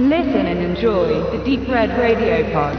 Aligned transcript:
Listen 0.00 0.46
and 0.46 0.60
enjoy 0.60 1.08
the 1.32 1.38
Deep 1.44 1.68
Red 1.68 1.90
Radio 1.98 2.44
Pod. 2.52 2.78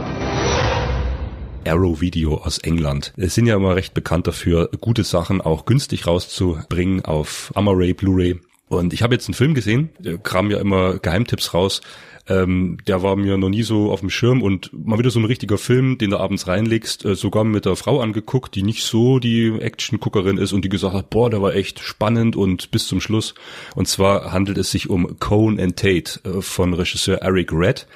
Arrow 1.66 2.00
Video 2.00 2.38
aus 2.38 2.56
England. 2.56 3.12
Es 3.18 3.34
sind 3.34 3.44
ja 3.44 3.56
immer 3.56 3.76
recht 3.76 3.92
bekannt 3.92 4.26
dafür, 4.26 4.70
gute 4.80 5.04
Sachen 5.04 5.42
auch 5.42 5.66
günstig 5.66 6.06
rauszubringen 6.06 7.04
auf 7.04 7.52
Amaray, 7.54 7.92
Blu-ray. 7.92 8.40
Und 8.70 8.92
ich 8.92 9.02
habe 9.02 9.14
jetzt 9.14 9.26
einen 9.26 9.34
Film 9.34 9.54
gesehen, 9.54 9.90
da 9.98 10.16
kam 10.16 10.48
ja 10.48 10.60
immer 10.60 11.00
Geheimtipps 11.00 11.54
raus. 11.54 11.80
Ähm, 12.28 12.78
der 12.86 13.02
war 13.02 13.16
mir 13.16 13.36
noch 13.36 13.48
nie 13.48 13.64
so 13.64 13.90
auf 13.90 13.98
dem 13.98 14.10
Schirm 14.10 14.42
und 14.42 14.70
mal 14.72 14.96
wieder 14.96 15.10
so 15.10 15.18
ein 15.18 15.24
richtiger 15.24 15.58
Film, 15.58 15.98
den 15.98 16.10
du 16.10 16.18
abends 16.18 16.46
reinlegst, 16.46 17.04
äh, 17.04 17.16
sogar 17.16 17.42
mit 17.42 17.64
der 17.64 17.74
Frau 17.74 18.00
angeguckt, 18.00 18.54
die 18.54 18.62
nicht 18.62 18.84
so 18.84 19.18
die 19.18 19.48
Action-Guckerin 19.58 20.38
ist 20.38 20.52
und 20.52 20.64
die 20.64 20.68
gesagt 20.68 20.94
hat, 20.94 21.10
boah, 21.10 21.28
der 21.28 21.42
war 21.42 21.52
echt 21.52 21.80
spannend 21.80 22.36
und 22.36 22.70
bis 22.70 22.86
zum 22.86 23.00
Schluss. 23.00 23.34
Und 23.74 23.88
zwar 23.88 24.30
handelt 24.30 24.56
es 24.56 24.70
sich 24.70 24.88
um 24.88 25.18
Cone 25.18 25.60
and 25.60 25.76
Tate 25.76 26.20
äh, 26.22 26.40
von 26.40 26.72
Regisseur 26.72 27.16
Eric 27.22 27.52
Red. 27.52 27.88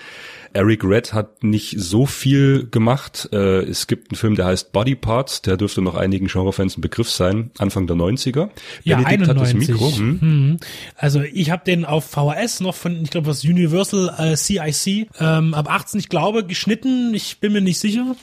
Eric 0.55 0.85
Red 0.85 1.13
hat 1.13 1.43
nicht 1.43 1.75
so 1.79 2.07
viel 2.07 2.69
gemacht. 2.71 3.29
Äh, 3.33 3.65
es 3.65 3.89
gibt 3.89 4.11
einen 4.11 4.17
Film, 4.17 4.37
der 4.37 4.47
heißt 4.47 4.73
Body 4.73 4.95
Parts, 4.95 5.43
der 5.43 5.57
dürfte 5.57 5.83
noch 5.83 5.97
einigen 5.97 6.29
Genrefans 6.29 6.79
ein 6.79 6.81
Begriff 6.81 7.11
sein, 7.11 7.51
Anfang 7.59 7.87
der 7.89 7.97
90er. 7.97 8.51
Ja, 8.85 8.97
Benedikt 8.97 9.29
91. 9.29 9.29
hat 9.29 9.41
das 9.41 9.55
Mikro. 9.55 9.97
Hm? 9.97 10.21
Hm. 10.21 10.57
Also 10.97 11.23
ich 11.23 11.51
habe 11.51 11.65
den 11.65 11.85
auf 11.85 12.05
VHS 12.05 12.61
noch 12.61 12.75
von, 12.75 13.03
ich 13.03 13.11
glaube, 13.11 13.27
was 13.27 13.45
Universal 13.45 14.15
äh, 14.17 14.37
CIC 14.37 15.09
ähm, 15.21 15.55
ab 15.55 15.69
18, 15.69 15.99
ich 15.99 16.09
glaube, 16.09 16.47
geschnitten. 16.47 17.13
Ich 17.15 17.41
bin 17.41 17.53
mir 17.53 17.61
nicht 17.61 17.81
sicher. 17.81 18.15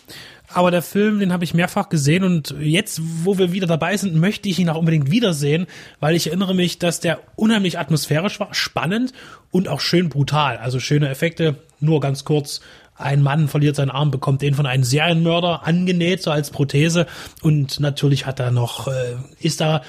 Aber 0.53 0.71
der 0.71 0.81
Film, 0.81 1.19
den 1.19 1.31
habe 1.31 1.43
ich 1.43 1.53
mehrfach 1.53 1.89
gesehen 1.89 2.23
und 2.23 2.55
jetzt, 2.59 3.01
wo 3.23 3.37
wir 3.37 3.51
wieder 3.53 3.67
dabei 3.67 3.95
sind, 3.95 4.15
möchte 4.15 4.49
ich 4.49 4.59
ihn 4.59 4.69
auch 4.69 4.77
unbedingt 4.77 5.11
wiedersehen, 5.11 5.67
weil 5.99 6.15
ich 6.15 6.27
erinnere 6.27 6.53
mich, 6.53 6.79
dass 6.79 6.99
der 6.99 7.19
unheimlich 7.35 7.79
atmosphärisch 7.79 8.39
war, 8.39 8.53
spannend 8.53 9.13
und 9.51 9.67
auch 9.67 9.79
schön 9.79 10.09
brutal. 10.09 10.57
Also 10.57 10.79
schöne 10.79 11.09
Effekte, 11.09 11.55
nur 11.79 11.99
ganz 12.01 12.25
kurz. 12.25 12.61
Ein 12.95 13.23
Mann 13.23 13.47
verliert 13.47 13.75
seinen 13.75 13.89
Arm, 13.89 14.11
bekommt 14.11 14.41
den 14.41 14.53
von 14.53 14.65
einem 14.65 14.83
Serienmörder 14.83 15.65
angenäht, 15.65 16.21
so 16.21 16.29
als 16.29 16.51
Prothese. 16.51 17.07
Und 17.41 17.79
natürlich 17.79 18.25
hat 18.25 18.39
er 18.39 18.51
noch, 18.51 18.87
äh, 18.87 19.15
ist 19.39 19.61
da 19.61 19.81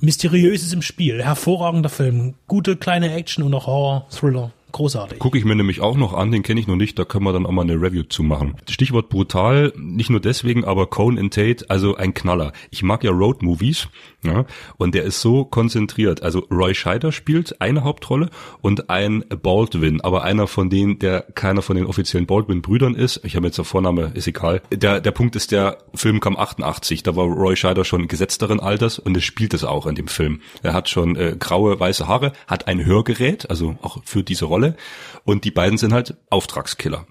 Mysteriöses 0.00 0.72
im 0.72 0.82
Spiel. 0.82 1.22
Hervorragender 1.24 1.88
Film. 1.88 2.34
Gute 2.46 2.76
kleine 2.76 3.12
Action 3.14 3.42
und 3.42 3.52
auch 3.54 3.66
Horror-Thriller. 3.66 4.52
Großartig. 4.72 5.18
Gucke 5.18 5.36
ich 5.36 5.44
mir 5.44 5.54
nämlich 5.54 5.80
auch 5.80 5.96
noch 5.96 6.14
an, 6.14 6.32
den 6.32 6.42
kenne 6.42 6.58
ich 6.58 6.66
noch 6.66 6.76
nicht, 6.76 6.98
da 6.98 7.04
können 7.04 7.24
wir 7.24 7.32
dann 7.32 7.44
auch 7.44 7.50
mal 7.50 7.62
eine 7.62 7.74
Review 7.74 8.04
zu 8.04 8.22
machen. 8.22 8.56
Stichwort 8.68 9.10
brutal, 9.10 9.72
nicht 9.76 10.08
nur 10.08 10.20
deswegen, 10.20 10.64
aber 10.64 10.86
Cone 10.86 11.20
and 11.20 11.34
Tate, 11.34 11.66
also 11.68 11.96
ein 11.96 12.14
Knaller. 12.14 12.52
Ich 12.70 12.82
mag 12.82 13.04
ja 13.04 13.10
Road 13.10 13.42
Movies, 13.42 13.88
ja, 14.24 14.46
und 14.78 14.94
der 14.94 15.02
ist 15.04 15.20
so 15.20 15.44
konzentriert. 15.44 16.22
Also 16.22 16.40
Roy 16.50 16.74
Scheider 16.74 17.12
spielt 17.12 17.60
eine 17.60 17.84
Hauptrolle 17.84 18.30
und 18.60 18.88
ein 18.88 19.24
Baldwin, 19.42 20.00
aber 20.00 20.22
einer 20.22 20.46
von 20.46 20.70
denen, 20.70 20.98
der 20.98 21.22
keiner 21.22 21.60
von 21.60 21.76
den 21.76 21.86
offiziellen 21.86 22.26
Baldwin-Brüdern 22.26 22.94
ist. 22.94 23.20
Ich 23.24 23.36
habe 23.36 23.46
jetzt 23.46 23.58
der 23.58 23.64
Vorname, 23.64 24.12
ist 24.14 24.26
egal. 24.26 24.62
Der, 24.72 25.00
der 25.00 25.10
Punkt 25.10 25.36
ist, 25.36 25.52
der 25.52 25.78
Film 25.94 26.20
kam 26.20 26.36
88, 26.36 27.02
da 27.02 27.14
war 27.14 27.26
Roy 27.26 27.56
Scheider 27.56 27.84
schon 27.84 28.08
gesetzteren 28.08 28.60
Alters 28.60 28.98
und 28.98 29.16
es 29.16 29.24
spielt 29.24 29.52
es 29.52 29.64
auch 29.64 29.86
in 29.86 29.96
dem 29.96 30.08
Film. 30.08 30.40
Er 30.62 30.72
hat 30.72 30.88
schon 30.88 31.16
äh, 31.16 31.36
graue, 31.38 31.78
weiße 31.78 32.08
Haare, 32.08 32.32
hat 32.46 32.68
ein 32.68 32.84
Hörgerät, 32.84 33.50
also 33.50 33.76
auch 33.82 33.98
für 34.04 34.22
diese 34.22 34.46
Rolle 34.46 34.61
Rolle. 34.62 34.76
Und 35.24 35.44
die 35.44 35.50
beiden 35.50 35.78
sind 35.78 35.92
halt 35.92 36.16
Auftragskiller. 36.30 37.06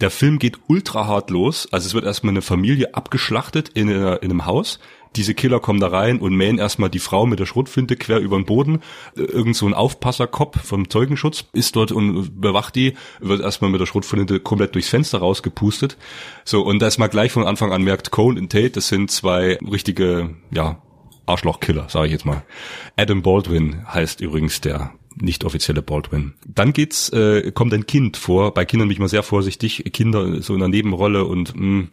Der 0.00 0.10
Film 0.10 0.38
geht 0.38 0.58
ultra 0.68 1.06
hart 1.06 1.30
los. 1.30 1.68
Also 1.72 1.86
es 1.86 1.94
wird 1.94 2.04
erstmal 2.04 2.32
eine 2.32 2.42
Familie 2.42 2.94
abgeschlachtet 2.94 3.70
in, 3.70 3.88
in 3.88 4.06
einem 4.06 4.46
Haus. 4.46 4.78
Diese 5.16 5.34
Killer 5.34 5.58
kommen 5.58 5.80
da 5.80 5.88
rein 5.88 6.20
und 6.20 6.36
mähen 6.36 6.58
erstmal 6.58 6.90
die 6.90 6.98
Frau 6.98 7.24
mit 7.26 7.40
der 7.40 7.46
Schrotflinte 7.46 7.96
quer 7.96 8.18
über 8.18 8.36
den 8.36 8.44
Boden. 8.44 8.82
Irgend 9.16 9.56
so 9.56 9.66
ein 9.66 9.74
Aufpasserkopf 9.74 10.60
vom 10.62 10.90
Zeugenschutz 10.90 11.46
ist 11.52 11.74
dort 11.74 11.92
und 11.92 12.40
bewacht 12.40 12.76
die, 12.76 12.94
wird 13.18 13.40
erstmal 13.40 13.70
mit 13.70 13.80
der 13.80 13.86
Schrotflinte 13.86 14.38
komplett 14.38 14.74
durchs 14.74 14.90
Fenster 14.90 15.18
rausgepustet. 15.18 15.96
So, 16.44 16.62
und 16.62 16.80
dass 16.80 16.98
man 16.98 17.08
gleich 17.08 17.32
von 17.32 17.44
Anfang 17.44 17.72
an 17.72 17.82
merkt, 17.82 18.10
Cone 18.10 18.38
und 18.38 18.52
Tate, 18.52 18.70
das 18.70 18.88
sind 18.88 19.10
zwei 19.10 19.58
richtige, 19.62 20.36
ja, 20.50 20.82
Arschlochkiller, 21.26 21.88
sage 21.88 22.06
ich 22.06 22.12
jetzt 22.12 22.26
mal. 22.26 22.42
Adam 22.96 23.22
Baldwin 23.22 23.86
heißt 23.92 24.20
übrigens 24.20 24.60
der 24.60 24.92
nicht 25.20 25.44
offizielle 25.44 25.82
Baldwin. 25.82 26.34
Dann 26.46 26.72
geht's, 26.72 27.08
äh, 27.10 27.52
kommt 27.52 27.74
ein 27.74 27.86
Kind 27.86 28.16
vor. 28.16 28.54
Bei 28.54 28.64
Kindern 28.64 28.88
bin 28.88 28.94
ich 28.94 29.00
mal 29.00 29.08
sehr 29.08 29.22
vorsichtig. 29.22 29.84
Kinder 29.92 30.42
so 30.42 30.54
in 30.54 30.62
einer 30.62 30.68
Nebenrolle 30.68 31.24
und 31.24 31.54
mh, 31.54 31.60
hm, 31.60 31.88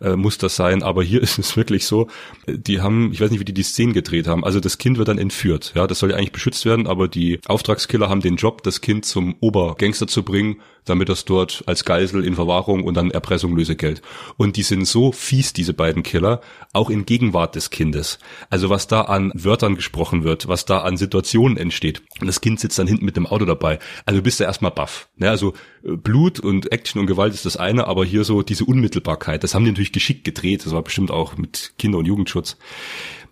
äh, 0.00 0.16
muss 0.16 0.38
das 0.38 0.56
sein. 0.56 0.82
Aber 0.82 1.02
hier 1.02 1.22
ist 1.22 1.38
es 1.38 1.56
wirklich 1.56 1.86
so. 1.86 2.08
Die 2.46 2.80
haben, 2.80 3.12
ich 3.12 3.20
weiß 3.20 3.30
nicht, 3.30 3.40
wie 3.40 3.44
die 3.44 3.54
die 3.54 3.62
Szenen 3.62 3.92
gedreht 3.92 4.26
haben. 4.26 4.44
Also 4.44 4.60
das 4.60 4.78
Kind 4.78 4.98
wird 4.98 5.08
dann 5.08 5.18
entführt. 5.18 5.72
Ja, 5.74 5.86
das 5.86 5.98
soll 5.98 6.10
ja 6.10 6.16
eigentlich 6.16 6.32
beschützt 6.32 6.64
werden, 6.64 6.86
aber 6.86 7.08
die 7.08 7.40
Auftragskiller 7.46 8.08
haben 8.08 8.20
den 8.20 8.36
Job, 8.36 8.62
das 8.62 8.80
Kind 8.80 9.04
zum 9.04 9.34
Obergangster 9.40 10.06
zu 10.06 10.22
bringen, 10.22 10.60
damit 10.84 11.08
das 11.08 11.24
dort 11.24 11.62
als 11.66 11.84
Geisel 11.84 12.24
in 12.24 12.34
Verwahrung 12.34 12.84
und 12.84 12.94
dann 12.94 13.10
Erpressung 13.10 13.56
Lösegeld. 13.56 14.02
Und 14.36 14.56
die 14.56 14.62
sind 14.62 14.86
so 14.86 15.12
fies, 15.12 15.52
diese 15.52 15.74
beiden 15.74 16.02
Killer, 16.02 16.40
auch 16.72 16.90
in 16.90 17.06
Gegenwart 17.06 17.54
des 17.54 17.70
Kindes. 17.70 18.18
Also 18.48 18.70
was 18.70 18.86
da 18.86 19.02
an 19.02 19.32
Wörtern 19.34 19.76
gesprochen 19.76 20.24
wird, 20.24 20.48
was 20.48 20.64
da 20.64 20.78
an 20.78 20.96
Situationen 20.96 21.56
entsteht. 21.56 22.02
Das 22.20 22.40
Kind 22.40 22.59
sitzt 22.60 22.78
dann 22.78 22.86
hinten 22.86 23.04
mit 23.04 23.16
dem 23.16 23.26
Auto 23.26 23.44
dabei. 23.44 23.78
Also 24.04 24.22
bist 24.22 24.40
du 24.40 24.44
erstmal 24.44 24.70
baff. 24.70 25.08
Ja, 25.18 25.30
also 25.30 25.54
äh, 25.84 25.96
Blut 25.96 26.40
und 26.40 26.72
Action 26.72 27.00
und 27.00 27.06
Gewalt 27.06 27.34
ist 27.34 27.46
das 27.46 27.56
eine, 27.56 27.86
aber 27.86 28.04
hier 28.04 28.24
so 28.24 28.42
diese 28.42 28.64
Unmittelbarkeit, 28.64 29.42
das 29.42 29.54
haben 29.54 29.64
die 29.64 29.70
natürlich 29.70 29.92
geschickt 29.92 30.24
gedreht. 30.24 30.64
Das 30.64 30.72
war 30.72 30.82
bestimmt 30.82 31.10
auch 31.10 31.36
mit 31.36 31.74
Kinder- 31.78 31.98
und 31.98 32.06
Jugendschutz. 32.06 32.56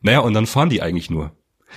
Naja, 0.02 0.20
und 0.20 0.34
dann 0.34 0.46
fahren 0.46 0.70
die 0.70 0.82
eigentlich 0.82 1.10
nur. 1.10 1.32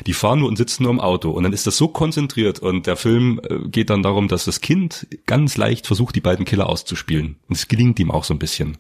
Die 0.05 0.13
fahren 0.13 0.39
nur 0.39 0.49
und 0.49 0.57
sitzen 0.57 0.83
nur 0.83 0.91
im 0.91 0.99
Auto. 0.99 1.31
Und 1.31 1.43
dann 1.43 1.53
ist 1.53 1.67
das 1.67 1.77
so 1.77 1.87
konzentriert 1.87 2.59
und 2.59 2.87
der 2.87 2.95
Film 2.95 3.39
äh, 3.43 3.67
geht 3.67 3.89
dann 3.89 4.03
darum, 4.03 4.27
dass 4.27 4.45
das 4.45 4.61
Kind 4.61 5.07
ganz 5.25 5.57
leicht 5.57 5.87
versucht, 5.87 6.15
die 6.15 6.21
beiden 6.21 6.45
Killer 6.45 6.69
auszuspielen. 6.69 7.37
Und 7.47 7.55
es 7.55 7.67
gelingt 7.67 7.99
ihm 7.99 8.11
auch 8.11 8.23
so 8.23 8.33
ein 8.33 8.39
bisschen. 8.39 8.77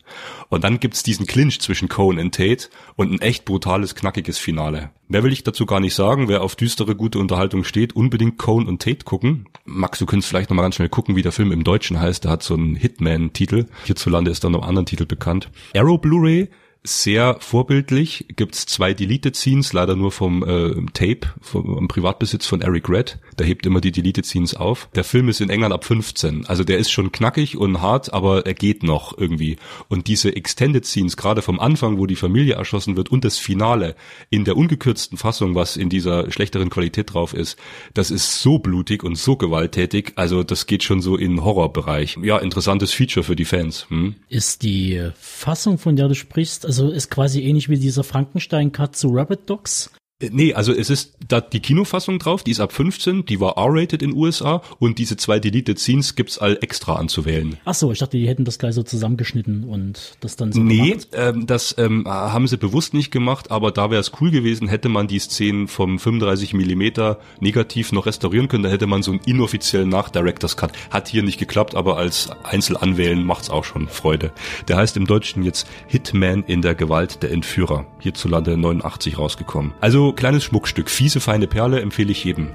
Und 0.49 0.63
dann 0.63 0.79
gibt's 0.79 1.03
diesen 1.03 1.25
Clinch 1.25 1.59
zwischen 1.61 1.89
Cohen 1.89 2.19
und 2.19 2.35
Tate 2.35 2.69
und 2.95 3.11
ein 3.11 3.21
echt 3.21 3.45
brutales, 3.45 3.95
knackiges 3.95 4.37
Finale. 4.37 4.91
Mehr 5.07 5.23
will 5.23 5.33
ich 5.33 5.43
dazu 5.43 5.65
gar 5.65 5.79
nicht 5.79 5.93
sagen. 5.93 6.29
Wer 6.29 6.41
auf 6.41 6.55
düstere, 6.55 6.95
gute 6.95 7.19
Unterhaltung 7.19 7.63
steht, 7.65 7.95
unbedingt 7.95 8.37
Cohen 8.37 8.67
und 8.67 8.81
Tate 8.81 9.03
gucken. 9.03 9.45
Max, 9.65 9.99
du 9.99 10.05
könntest 10.05 10.29
vielleicht 10.29 10.49
nochmal 10.49 10.63
ganz 10.63 10.75
schnell 10.75 10.89
gucken, 10.89 11.15
wie 11.15 11.21
der 11.21 11.33
Film 11.33 11.51
im 11.51 11.63
Deutschen 11.63 11.99
heißt. 11.99 12.23
Der 12.23 12.31
hat 12.31 12.43
so 12.43 12.53
einen 12.53 12.75
Hitman-Titel. 12.75 13.65
Hierzulande 13.83 14.31
ist 14.31 14.43
dann 14.43 14.53
noch 14.53 14.61
einen 14.61 14.69
anderen 14.69 14.85
Titel 14.85 15.05
bekannt. 15.05 15.49
Arrow 15.75 15.99
Blu-ray 15.99 16.49
sehr 16.83 17.37
vorbildlich. 17.39 18.25
Gibt's 18.35 18.65
zwei 18.65 18.93
Deleted 18.93 19.35
Scenes, 19.35 19.71
leider 19.71 19.95
nur 19.95 20.11
vom 20.11 20.43
äh, 20.43 20.73
Tape, 20.93 21.31
vom 21.39 21.87
Privatbesitz 21.87 22.47
von 22.47 22.61
Eric 22.61 22.89
Red. 22.89 23.19
Der 23.37 23.45
hebt 23.45 23.65
immer 23.67 23.81
die 23.81 23.91
Deleted 23.91 24.25
Scenes 24.25 24.55
auf. 24.55 24.89
Der 24.95 25.03
Film 25.03 25.29
ist 25.29 25.41
in 25.41 25.51
England 25.51 25.73
ab 25.73 25.85
15. 25.85 26.47
Also 26.47 26.63
der 26.63 26.79
ist 26.79 26.91
schon 26.91 27.11
knackig 27.11 27.55
und 27.55 27.81
hart, 27.81 28.13
aber 28.13 28.47
er 28.47 28.55
geht 28.55 28.81
noch 28.81 29.15
irgendwie. 29.17 29.57
Und 29.89 30.07
diese 30.07 30.35
Extended 30.35 30.85
Scenes, 30.85 31.17
gerade 31.17 31.43
vom 31.43 31.59
Anfang, 31.59 31.99
wo 31.99 32.07
die 32.07 32.15
Familie 32.15 32.55
erschossen 32.55 32.97
wird 32.97 33.09
und 33.09 33.23
das 33.25 33.37
Finale 33.37 33.95
in 34.31 34.43
der 34.43 34.57
ungekürzten 34.57 35.19
Fassung, 35.19 35.53
was 35.53 35.77
in 35.77 35.89
dieser 35.89 36.31
schlechteren 36.31 36.71
Qualität 36.71 37.13
drauf 37.13 37.35
ist, 37.35 37.57
das 37.93 38.09
ist 38.09 38.41
so 38.41 38.57
blutig 38.57 39.03
und 39.03 39.17
so 39.17 39.35
gewalttätig. 39.35 40.13
Also 40.15 40.41
das 40.41 40.65
geht 40.65 40.83
schon 40.83 41.01
so 41.01 41.15
in 41.15 41.43
Horrorbereich. 41.43 42.17
Ja, 42.23 42.39
interessantes 42.39 42.91
Feature 42.91 43.23
für 43.23 43.35
die 43.35 43.45
Fans. 43.45 43.85
Hm? 43.89 44.15
Ist 44.29 44.63
die 44.63 45.11
Fassung, 45.19 45.77
von 45.77 45.95
der 45.95 46.07
du 46.07 46.15
sprichst, 46.15 46.70
also 46.71 46.89
ist 46.89 47.11
quasi 47.11 47.41
ähnlich 47.41 47.67
wie 47.67 47.77
dieser 47.77 48.05
Frankenstein-Cut 48.05 48.95
zu 48.95 49.09
Rabbit 49.09 49.49
Dogs. 49.49 49.91
Äh, 50.21 50.29
nee, 50.31 50.53
also 50.53 50.73
es 50.73 50.89
ist 50.89 51.15
da 51.27 51.41
die 51.41 51.59
Kinofassung 51.59 52.19
drauf, 52.19 52.43
die 52.43 52.51
ist 52.51 52.59
ab 52.59 52.71
15, 52.71 53.25
die 53.25 53.39
war 53.39 53.57
R-rated 53.57 54.01
in 54.01 54.13
USA 54.13 54.61
und 54.79 54.97
diese 54.97 55.17
zwei 55.17 55.39
Deleted 55.39 55.79
Scenes 55.79 56.15
gibt's 56.15 56.37
all 56.37 56.57
extra 56.61 56.95
anzuwählen.Ach 56.95 57.73
so, 57.73 57.91
ich 57.91 57.99
dachte, 57.99 58.17
die 58.17 58.27
hätten 58.27 58.45
das 58.45 58.59
gleich 58.59 58.75
so 58.75 58.83
zusammengeschnitten 58.83 59.63
und 59.63 60.17
das 60.21 60.35
dann 60.35 60.51
so 60.51 60.61
Nee, 60.61 60.97
ähm, 61.13 61.47
das 61.47 61.75
ähm, 61.77 62.07
haben 62.07 62.47
sie 62.47 62.57
bewusst 62.57 62.93
nicht 62.93 63.11
gemacht, 63.11 63.51
aber 63.51 63.71
da 63.71 63.89
wäre 63.89 64.01
es 64.01 64.11
cool 64.21 64.31
gewesen, 64.31 64.67
hätte 64.67 64.89
man 64.89 65.07
die 65.07 65.19
Szenen 65.19 65.67
vom 65.67 65.99
35 65.99 66.53
Millimeter 66.53 67.19
negativ 67.39 67.91
noch 67.91 68.05
restaurieren 68.05 68.47
können, 68.47 68.63
da 68.63 68.69
hätte 68.69 68.87
man 68.87 69.03
so 69.03 69.11
einen 69.11 69.21
inoffiziellen 69.25 69.89
Nach-Director's 69.89 70.57
Cut. 70.57 70.71
Hat 70.89 71.07
hier 71.07 71.23
nicht 71.23 71.39
geklappt, 71.39 71.75
aber 71.75 71.97
als 71.97 72.29
Einzelanwählen 72.43 73.23
macht's 73.23 73.49
auch 73.49 73.63
schon 73.63 73.87
Freude. 73.87 74.31
Der 74.67 74.77
heißt 74.77 74.97
im 74.97 75.07
Deutschen 75.07 75.43
jetzt 75.43 75.67
Hitman 75.87 76.43
in 76.43 76.61
der 76.61 76.75
Gewalt 76.75 77.23
der 77.23 77.31
Entführer. 77.31 77.85
Hierzulande 77.99 78.57
89 78.57 79.17
rausgekommen. 79.17 79.73
Also 79.79 80.10
kleines 80.15 80.43
Schmuckstück, 80.43 80.89
fiese 80.89 81.19
feine 81.19 81.47
Perle 81.47 81.81
empfehle 81.81 82.11
ich 82.11 82.23
jedem. 82.23 82.53